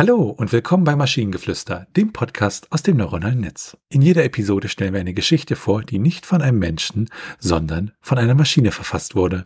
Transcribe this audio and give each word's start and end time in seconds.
Hallo 0.00 0.30
und 0.30 0.50
willkommen 0.50 0.84
bei 0.84 0.96
Maschinengeflüster, 0.96 1.86
dem 1.94 2.14
Podcast 2.14 2.72
aus 2.72 2.82
dem 2.82 2.96
neuronalen 2.96 3.40
Netz. 3.40 3.76
In 3.90 4.00
jeder 4.00 4.24
Episode 4.24 4.70
stellen 4.70 4.94
wir 4.94 5.00
eine 5.00 5.12
Geschichte 5.12 5.56
vor, 5.56 5.82
die 5.82 5.98
nicht 5.98 6.24
von 6.24 6.40
einem 6.40 6.58
Menschen, 6.58 7.10
sondern 7.38 7.92
von 8.00 8.16
einer 8.16 8.34
Maschine 8.34 8.72
verfasst 8.72 9.14
wurde. 9.14 9.44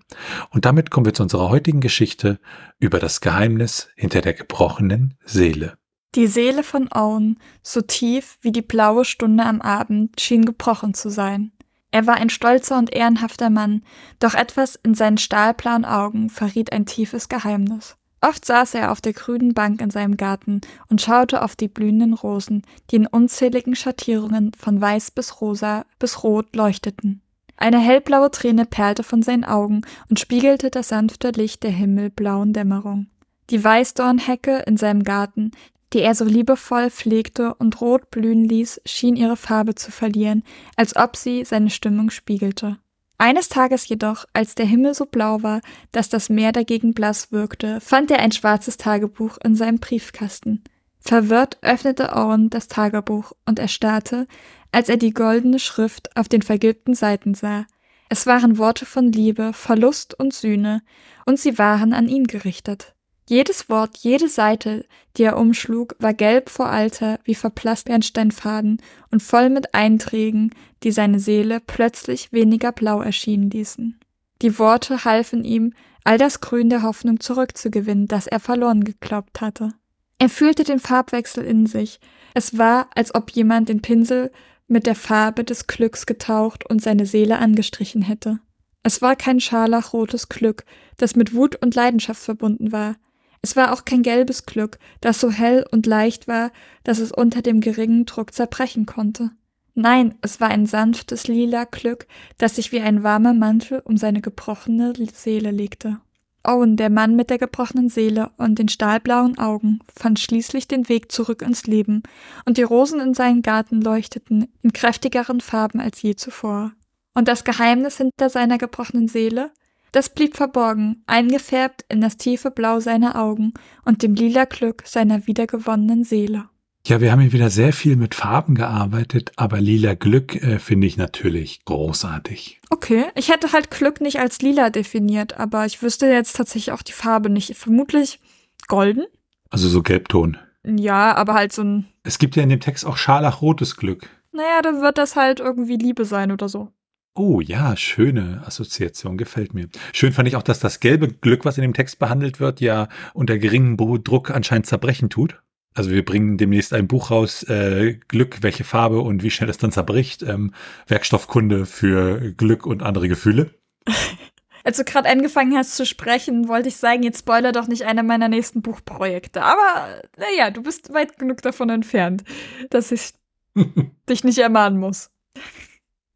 Und 0.51 0.64
damit 0.64 0.93
kommen 0.93 1.06
wir 1.06 1.12
zu 1.12 1.25
unserer 1.25 1.48
heutigen 1.48 1.80
Geschichte 1.80 2.38
über 2.79 3.01
das 3.01 3.20
Geheimnis 3.20 3.88
hinter 3.96 4.20
der 4.20 4.34
gebrochenen 4.34 5.14
Seele. 5.25 5.77
Die 6.14 6.29
Seele 6.29 6.62
von 6.62 6.89
Owen, 6.93 7.41
so 7.64 7.80
tief 7.80 8.39
wie 8.41 8.52
die 8.52 8.62
blaue 8.62 9.05
Stunde 9.05 9.45
am 9.45 9.60
Abend, 9.60 10.21
schien 10.21 10.45
gebrochen 10.45 10.95
zu 10.95 11.09
sein. 11.09 11.51
Er 11.91 12.07
war 12.07 12.15
ein 12.15 12.30
stolzer 12.30 12.79
und 12.79 12.95
ehrenhafter 12.95 13.51
Mann, 13.51 13.82
doch 14.21 14.34
etwas 14.34 14.77
in 14.77 14.95
seinen 14.95 15.18
stahlblauen 15.18 15.84
Augen 15.84 16.30
verriet 16.30 16.73
ein 16.73 16.87
tiefes 16.87 17.29
Geheimnis. 17.29 17.96
Oft 18.27 18.46
saß 18.46 18.73
er 18.77 18.91
auf 18.91 19.02
der 19.02 19.12
grünen 19.12 19.52
Bank 19.52 19.83
in 19.83 19.91
seinem 19.91 20.16
Garten 20.16 20.62
und 20.88 21.02
schaute 21.02 21.42
auf 21.42 21.56
die 21.56 21.69
blühenden 21.69 22.15
Rosen, 22.15 22.62
die 22.91 22.96
in 22.96 23.06
unzähligen 23.06 23.77
Schattierungen 23.77 24.52
von 24.59 24.80
weiß 24.80 25.10
bis 25.10 25.42
rosa 25.42 25.84
bis 25.98 26.24
rot 26.24 26.56
leuchteten. 26.56 27.20
Eine 27.59 27.79
hellblaue 27.79 28.30
Träne 28.30 28.65
perlte 28.65 29.02
von 29.02 29.20
seinen 29.20 29.45
Augen 29.45 29.82
und 30.09 30.20
spiegelte 30.20 30.70
das 30.70 30.88
sanfte 30.88 31.32
Licht 31.32 31.65
der 31.65 31.70
himmelblauen 31.73 32.55
Dämmerung. 32.55 33.09
Die 33.51 33.62
Weißdornhecke 33.62 34.62
in 34.66 34.79
seinem 34.79 35.02
Garten, 35.02 35.51
die 35.93 36.01
er 36.01 36.15
so 36.15 36.24
liebevoll 36.24 36.88
pflegte 36.88 37.52
und 37.52 37.82
rot 37.82 38.10
blühen 38.10 38.46
ließ, 38.46 38.80
schien 38.87 39.16
ihre 39.16 39.37
Farbe 39.37 39.74
zu 39.74 39.91
verlieren, 39.91 40.45
als 40.77 40.96
ob 40.96 41.16
sie 41.16 41.45
seine 41.45 41.68
Stimmung 41.68 42.09
spiegelte. 42.09 42.79
Eines 43.16 43.48
Tages 43.48 43.88
jedoch, 43.88 44.24
als 44.32 44.54
der 44.54 44.66
Himmel 44.66 44.95
so 44.95 45.07
blau 45.07 45.43
war, 45.43 45.60
dass 45.93 46.09
das 46.09 46.29
Meer 46.29 46.52
dagegen 46.52 46.95
blass 46.95 47.30
wirkte, 47.30 47.80
fand 47.80 48.10
er 48.10 48.18
ein 48.18 48.32
schwarzes 48.32 48.76
Tagebuch 48.76 49.38
in 49.45 49.54
seinem 49.54 49.79
Briefkasten. 49.79 50.65
Verwirrt 50.98 51.59
öffnete 51.62 52.12
Owen 52.15 52.51
das 52.51 52.66
Tagebuch 52.66 53.32
und 53.46 53.59
erstarrte, 53.59 54.26
als 54.73 54.88
er 54.88 54.96
die 54.96 55.12
goldene 55.12 55.59
Schrift 55.59 56.16
auf 56.16 56.29
den 56.29 56.43
vergilbten 56.43 56.95
Seiten 56.95 57.34
sah. 57.34 57.66
Es 58.09 58.26
waren 58.26 58.59
Worte 58.59 58.87
von 58.87 59.12
Liebe, 59.12 59.52
Verlust 59.52 60.18
und 60.18 60.34
Sühne, 60.34 60.82
und 61.26 61.38
sie 61.38 61.59
waren 61.59 61.93
an 61.93 62.09
ihn 62.09 62.26
gerichtet. 62.26 62.93
Jedes 63.27 63.71
Wort, 63.71 63.97
jede 63.99 64.28
Seite, 64.28 64.84
die 65.17 65.22
er 65.22 65.39
umschlug, 65.39 65.97
war 65.99 66.12
gelb 66.12 66.50
vor 66.50 66.67
Alter 66.67 67.19
wie 67.25 67.34
verblasst 67.34 67.87
Bernsteinfaden 67.87 68.83
und 69.11 69.22
voll 69.22 69.49
mit 69.49 69.75
Einträgen, 69.75 70.50
die 70.83 70.93
seine 70.93 71.19
Seele 71.19 71.61
plötzlich 71.61 72.33
weniger 72.33 72.71
blau 72.72 73.00
erschienen 73.00 73.50
ließen. 73.50 73.99
Die 74.43 74.59
Worte 74.59 75.05
halfen 75.06 75.43
ihm, 75.45 75.72
all 76.05 76.19
das 76.19 76.43
Grün 76.43 76.69
der 76.69 76.83
Hoffnung 76.83 77.19
zurückzugewinnen, 77.19 78.09
das 78.09 78.27
er 78.27 78.41
verloren 78.41 78.84
geglaubt 78.84 79.41
hatte. 79.41 79.71
Er 80.19 80.28
fühlte 80.28 80.65
den 80.65 80.78
Farbwechsel 80.78 81.45
in 81.45 81.67
sich. 81.67 82.00
Es 82.34 82.59
war, 82.59 82.89
als 82.95 83.15
ob 83.15 83.31
jemand 83.31 83.71
den 83.71 83.81
Pinsel 83.81 84.31
mit 84.69 84.87
der 84.87 84.95
Farbe 84.95 85.45
des 85.45 85.67
Glücks 85.67 86.05
getaucht 86.05 86.69
und 86.69 86.83
seine 86.83 87.06
Seele 87.06 87.39
angestrichen 87.39 88.03
hätte. 88.03 88.39
Es 88.83 89.00
war 89.00 89.17
kein 89.17 89.41
scharlachrotes 89.41 90.28
Glück, 90.28 90.65
das 90.99 91.17
mit 91.17 91.34
Wut 91.34 91.56
und 91.56 91.75
Leidenschaft 91.75 92.22
verbunden 92.22 92.71
war. 92.71 92.97
Es 93.44 93.56
war 93.56 93.75
auch 93.75 93.84
kein 93.84 94.00
gelbes 94.00 94.47
Glück, 94.47 94.78
das 95.03 95.20
so 95.20 95.31
hell 95.31 95.66
und 95.70 95.84
leicht 95.84 96.28
war, 96.28 96.50
dass 96.82 96.98
es 96.98 97.12
unter 97.12 97.42
dem 97.42 97.60
geringen 97.60 98.06
Druck 98.06 98.32
zerbrechen 98.32 98.87
konnte. 98.87 99.32
Nein, 99.75 100.14
es 100.22 100.41
war 100.41 100.48
ein 100.48 100.64
sanftes 100.64 101.28
lila 101.28 101.65
Glück, 101.65 102.06
das 102.38 102.56
sich 102.56 102.72
wie 102.72 102.81
ein 102.81 103.03
warmer 103.03 103.34
Mantel 103.34 103.82
um 103.84 103.98
seine 103.98 104.22
gebrochene 104.22 104.94
Seele 105.12 105.50
legte. 105.50 106.00
Owen, 106.43 106.78
der 106.78 106.88
Mann 106.88 107.16
mit 107.16 107.28
der 107.28 107.37
gebrochenen 107.37 107.91
Seele 107.91 108.31
und 108.38 108.59
den 108.59 108.71
stahlblauen 108.71 109.37
Augen, 109.37 109.81
fand 109.94 110.21
schließlich 110.21 110.66
den 110.66 110.88
Weg 110.88 111.12
zurück 111.12 111.43
ins 111.43 111.66
Leben, 111.66 112.03
und 112.47 112.56
die 112.56 112.62
Rosen 112.62 112.99
in 112.99 113.12
seinem 113.12 113.43
Garten 113.43 113.83
leuchteten 113.83 114.49
in 114.62 114.72
kräftigeren 114.72 115.43
Farben 115.43 115.81
als 115.81 116.00
je 116.00 116.16
zuvor. 116.16 116.72
Und 117.12 117.28
das 117.28 117.44
Geheimnis 117.44 117.99
hinter 117.99 118.31
seiner 118.31 118.56
gebrochenen 118.56 119.06
Seele? 119.06 119.50
Das 119.94 120.09
blieb 120.09 120.37
verborgen, 120.37 121.05
eingefärbt 121.06 121.84
in 121.88 122.00
das 122.00 122.16
tiefe 122.16 122.50
Blau 122.50 122.81
seiner 122.81 123.15
Augen 123.15 123.55
und 123.84 124.03
dem 124.03 124.16
lila 124.16 124.44
Glück 124.44 124.82
seiner 124.84 125.28
wiedergewonnenen 125.28 126.03
Seele. 126.03 126.47
Ja, 126.84 127.00
wir 127.00 127.12
haben 127.12 127.21
hier 127.21 127.32
wieder 127.32 127.49
sehr 127.49 127.72
viel 127.72 127.94
mit 127.94 128.16
Farben 128.16 128.56
gearbeitet, 128.56 129.31
aber 129.37 129.60
lila 129.60 129.94
Glück 129.94 130.34
äh, 130.34 130.59
finde 130.59 130.88
ich 130.88 130.97
natürlich 130.97 131.65
großartig. 131.65 132.60
Okay, 132.71 133.04
ich 133.15 133.31
hätte 133.31 133.53
halt 133.53 133.71
Glück 133.71 134.00
nicht 134.00 134.19
als 134.19 134.43
lila 134.43 134.71
definiert, 134.71 135.38
aber 135.38 135.65
ich 135.65 135.81
wüsste 135.81 136.06
jetzt 136.06 136.34
tatsächlich 136.34 136.72
auch 136.72 136.83
die 136.83 136.91
Farbe 136.91 137.31
nicht. 137.31 137.56
Vermutlich 137.56 138.19
golden? 138.66 139.04
Also 139.50 139.69
so 139.69 139.81
Gelbton. 139.81 140.38
Ja, 140.65 141.15
aber 141.15 141.34
halt 141.34 141.53
so 141.53 141.62
ein. 141.62 141.87
Es 142.03 142.19
gibt 142.19 142.34
ja 142.34 142.43
in 142.43 142.49
dem 142.49 142.59
Text 142.59 142.84
auch 142.84 142.97
scharlachrotes 142.97 143.77
Glück. 143.77 144.10
Naja, 144.33 144.60
dann 144.60 144.83
wird 144.83 144.99
das 144.99 145.15
halt 145.15 145.38
irgendwie 145.38 145.77
Liebe 145.77 146.04
sein 146.04 146.33
oder 146.33 146.49
so. 146.49 146.72
Oh 147.17 147.41
ja, 147.41 147.77
schöne 147.77 148.43
Assoziation, 148.45 149.17
gefällt 149.17 149.55
mir. 149.55 149.69
Schön 149.93 150.13
fand 150.13 150.27
ich 150.27 150.35
auch, 150.35 150.43
dass 150.43 150.59
das 150.59 150.81
gelbe 150.81 151.07
Glück, 151.07 151.45
was 151.45 151.57
in 151.57 151.63
dem 151.63 151.73
Text 151.75 152.01
behandelt 152.01 152.41
wird, 152.41 152.61
ja 152.61 152.89
unter 153.13 153.39
geringem 153.39 153.77
Druck 154.03 154.31
anscheinend 154.31 154.67
zerbrechen 154.67 155.11
tut. 155.11 155.41
Also 155.75 155.91
wir 155.91 156.05
bringen 156.05 156.39
demnächst 156.39 156.73
ein 156.73 156.89
Buch 156.89 157.13
raus, 157.13 157.45
äh, 157.45 157.99
Glück, 158.09 158.43
welche 158.43 158.65
Farbe 158.65 159.01
und 159.01 159.23
wie 159.23 159.31
schnell 159.31 159.49
es 159.49 159.59
dann 159.59 159.71
zerbricht. 159.71 160.25
Ähm, 160.25 160.53
Werkstoffkunde 160.89 161.67
für 161.67 162.33
Glück 162.33 162.67
und 162.67 162.83
andere 162.83 163.09
Gefühle. 163.09 163.51
Als 164.65 164.79
du 164.79 164.85
gerade 164.85 165.09
angefangen 165.09 165.57
hast 165.57 165.77
zu 165.77 165.87
sprechen, 165.87 166.49
wollte 166.49 166.69
ich 166.69 166.77
sagen, 166.77 167.03
jetzt 167.03 167.21
spoiler 167.21 167.53
doch 167.53 167.69
nicht 167.69 167.85
einer 167.85 168.03
meiner 168.03 168.29
nächsten 168.29 168.63
Buchprojekte. 168.63 169.43
Aber 169.43 170.01
naja, 170.17 170.51
du 170.51 170.63
bist 170.63 170.93
weit 170.93 171.19
genug 171.19 171.43
davon 171.43 171.69
entfernt, 171.71 172.25
dass 172.71 172.91
ich 172.91 173.13
dich 174.09 174.25
nicht 174.25 174.39
ermahnen 174.39 174.81
muss. 174.81 175.11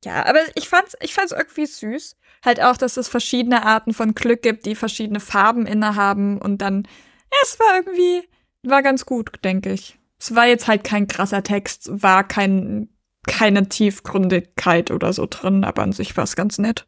Ja, 0.05 0.27
aber 0.27 0.41
ich 0.55 0.69
fand's, 0.69 0.97
ich 1.01 1.15
fand's 1.15 1.33
irgendwie 1.33 1.67
süß. 1.67 2.17
Halt 2.45 2.63
auch, 2.63 2.77
dass 2.77 2.97
es 2.97 3.09
verschiedene 3.09 3.65
Arten 3.65 3.93
von 3.93 4.15
Glück 4.15 4.43
gibt, 4.43 4.65
die 4.67 4.77
verschiedene 4.77 5.21
Farben 5.21 5.67
innehaben 5.67 6.41
und 6.41 6.59
dann, 6.63 6.85
ja, 6.85 7.39
es 7.43 7.59
war 7.59 7.77
irgendwie, 7.77 8.29
war 8.63 8.83
ganz 8.83 9.07
gut, 9.07 9.33
denke 9.43 9.73
ich. 9.73 9.99
Es 10.21 10.35
war 10.35 10.47
jetzt 10.47 10.69
halt 10.69 10.85
kein 10.85 11.09
krasser 11.09 11.43
Text, 11.43 11.91
war 11.91 12.27
kein, 12.27 12.89
keine 13.27 13.69
Tiefgründigkeit 13.69 14.91
oder 14.91 15.13
so 15.13 15.27
drin, 15.29 15.65
aber 15.65 15.83
an 15.83 15.93
sich 15.93 16.17
war 16.17 16.25
es 16.25 16.37
ganz 16.37 16.59
nett. 16.59 16.87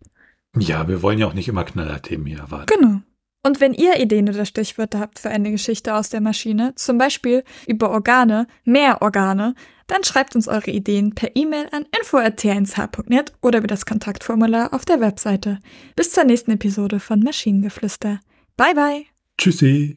Ja, 0.56 0.88
wir 0.88 1.02
wollen 1.02 1.18
ja 1.18 1.26
auch 1.26 1.34
nicht 1.34 1.48
immer 1.48 1.64
Knallerthemen 1.64 2.26
hier 2.26 2.38
erwarten. 2.38 2.66
Genau. 2.66 3.00
Und 3.42 3.60
wenn 3.60 3.72
ihr 3.72 3.98
Ideen 3.98 4.28
oder 4.28 4.44
Stichwörter 4.44 5.00
habt 5.00 5.18
für 5.18 5.30
eine 5.30 5.50
Geschichte 5.50 5.94
aus 5.94 6.10
der 6.10 6.20
Maschine, 6.20 6.74
zum 6.74 6.98
Beispiel 6.98 7.42
über 7.66 7.90
Organe, 7.90 8.46
mehr 8.64 9.00
Organe, 9.00 9.54
dann 9.90 10.04
schreibt 10.04 10.36
uns 10.36 10.48
eure 10.48 10.70
Ideen 10.70 11.14
per 11.14 11.34
E-Mail 11.34 11.68
an 11.72 11.86
info.t1h.net 11.98 13.32
oder 13.42 13.58
über 13.58 13.66
das 13.66 13.86
Kontaktformular 13.86 14.72
auf 14.72 14.84
der 14.84 15.00
Webseite. 15.00 15.58
Bis 15.96 16.12
zur 16.12 16.24
nächsten 16.24 16.52
Episode 16.52 17.00
von 17.00 17.20
Maschinengeflüster. 17.20 18.20
Bye 18.56 18.74
bye. 18.74 19.04
Tschüssi. 19.38 19.96